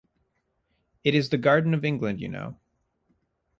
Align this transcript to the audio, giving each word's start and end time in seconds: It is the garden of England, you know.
It 1.03 1.13
is 1.13 1.29
the 1.29 1.37
garden 1.37 1.75
of 1.75 1.85
England, 1.85 2.21
you 2.21 2.27
know. 2.27 2.57